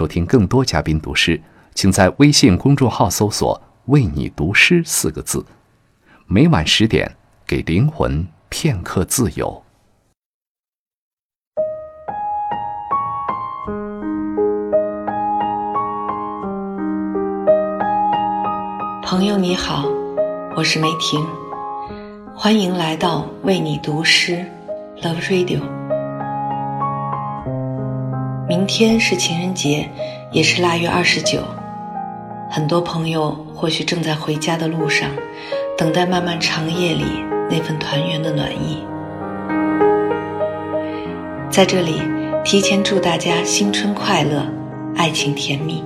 [0.00, 1.38] 收听更多嘉宾读诗，
[1.74, 5.44] 请在微信公众号搜索“为你读诗”四个字。
[6.26, 9.62] 每晚十点，给灵魂片刻自由。
[19.02, 19.84] 朋友你好，
[20.56, 21.22] 我是梅婷，
[22.34, 24.42] 欢迎来到为你读诗
[25.02, 25.79] Love Radio。
[28.60, 29.88] 明天是情人节，
[30.30, 31.42] 也是腊月二十九，
[32.50, 35.08] 很多朋友或许正在回家的路上，
[35.78, 37.06] 等待漫漫长夜里
[37.50, 38.84] 那份团圆的暖意。
[41.50, 42.02] 在这里，
[42.44, 44.46] 提前祝大家新春快乐，
[44.94, 45.82] 爱情甜蜜。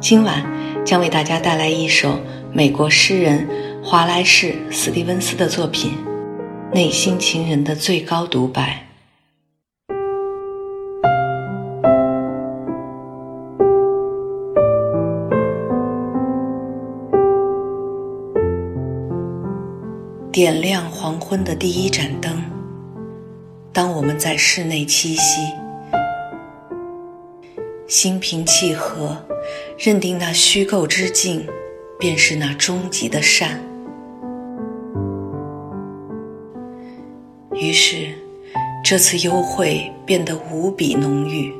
[0.00, 0.44] 今晚
[0.84, 2.18] 将为大家带来一首
[2.52, 3.48] 美国诗人
[3.84, 5.92] 华莱士·史蒂文斯的作品
[6.74, 8.82] 《内心情人的最高独白》。
[20.36, 22.42] 点亮黄昏的第一盏灯，
[23.72, 25.40] 当我们在室内栖息，
[27.88, 29.16] 心平气和。
[29.78, 31.46] 认定那虚构之境，
[31.98, 33.58] 便是那终极的善。
[37.54, 38.08] 于是，
[38.84, 41.50] 这次幽会变得无比浓郁。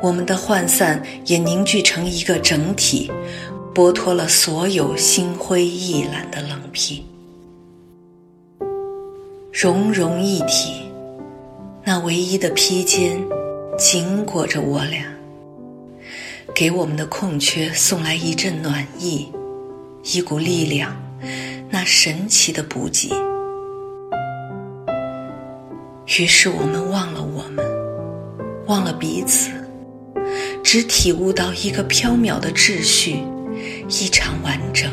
[0.00, 3.10] 我们的涣散也凝聚成一个整体，
[3.74, 7.04] 剥脱了所有心灰意懒的冷僻，
[9.52, 10.82] 融融一体。
[11.84, 13.18] 那唯一的披肩，
[13.78, 15.04] 紧裹着我俩。
[16.54, 19.30] 给我们的空缺送来一阵暖意，
[20.02, 20.96] 一股力量，
[21.70, 23.10] 那神奇的补给。
[26.18, 27.64] 于是我们忘了我们，
[28.66, 29.50] 忘了彼此，
[30.64, 33.22] 只体悟到一个缥缈的秩序，
[33.88, 34.90] 一场完整，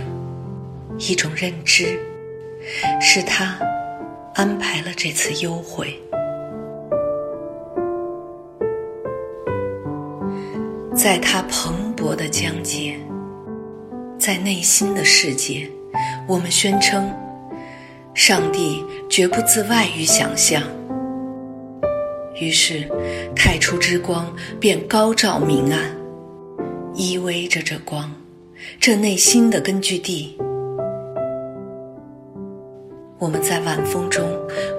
[0.99, 1.99] 一种认知，
[3.01, 3.57] 是他
[4.35, 5.97] 安排了这次幽会。
[10.93, 12.99] 在他蓬勃的疆界，
[14.19, 15.69] 在内心的世界，
[16.27, 17.09] 我们宣称，
[18.13, 20.61] 上帝绝不自外于想象。
[22.37, 22.89] 于是，
[23.33, 25.95] 太初之光便高照明暗，
[26.93, 28.11] 依偎着这光，
[28.81, 30.37] 这内心的根据地。
[33.17, 34.23] 我们在晚风中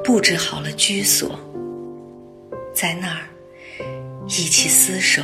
[0.04, 1.38] 布置好了居所，
[2.72, 3.22] 在那儿
[4.26, 5.22] 一起厮守。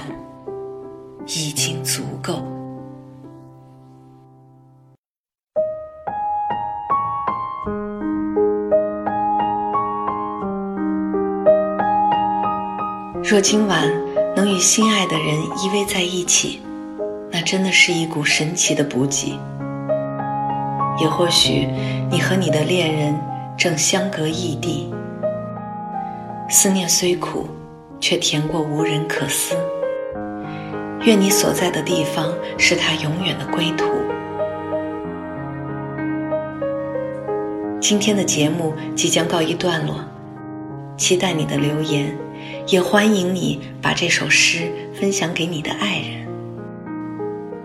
[1.24, 2.42] 已经足够。
[13.22, 13.88] 若今晚
[14.34, 16.60] 能与心爱的人依偎在一起，
[17.30, 19.38] 那真的是一股神奇的补给。
[21.00, 21.66] 也或许
[22.10, 23.18] 你和你的恋人
[23.56, 24.92] 正相隔异地，
[26.48, 27.48] 思念虽苦，
[27.98, 29.56] 却甜过无人可思。
[31.04, 33.86] 愿你所在的地方是他永远的归途。
[37.80, 39.96] 今天的节目即将告一段落，
[40.96, 42.16] 期待你的留言，
[42.68, 46.28] 也欢迎你把这首诗分享给你的爱人。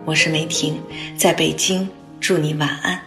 [0.05, 0.81] 我是梅婷，
[1.15, 1.87] 在北京，
[2.19, 3.06] 祝你晚安。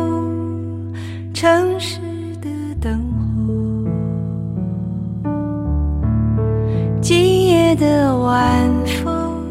[7.75, 8.69] 的晚
[9.03, 9.43] 风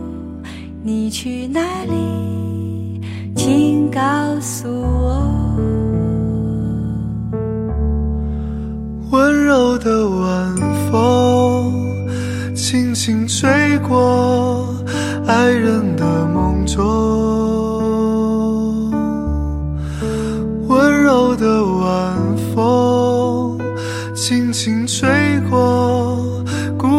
[0.83, 3.01] 你去哪里？
[3.37, 4.01] 请告
[4.41, 5.27] 诉我。
[9.11, 10.57] 温柔的晚
[10.91, 11.73] 风
[12.55, 13.49] 轻轻吹
[13.89, 14.67] 过
[15.27, 16.79] 爱人的梦中。
[20.69, 22.17] 温柔的晚
[22.55, 23.59] 风
[24.15, 25.09] 轻轻吹
[25.51, 26.19] 过